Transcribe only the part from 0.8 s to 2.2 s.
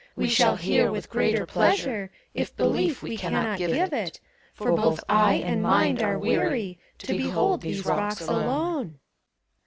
with greater pleasure,